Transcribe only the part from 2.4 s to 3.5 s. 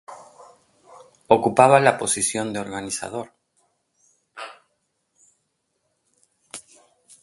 de organizador.